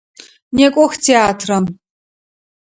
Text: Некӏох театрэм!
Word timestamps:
Некӏох 0.55 0.93
театрэм! 1.03 1.65